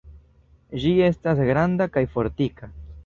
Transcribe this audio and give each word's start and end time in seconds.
Ĝi 0.83 0.93
estas 1.09 1.41
granda 1.49 1.87
kaj 1.99 2.05
fortika. 2.15 2.71